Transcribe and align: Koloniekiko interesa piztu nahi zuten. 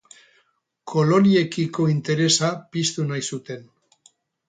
Koloniekiko 0.93 1.87
interesa 1.93 2.53
piztu 2.75 3.09
nahi 3.13 3.27
zuten. 3.35 3.73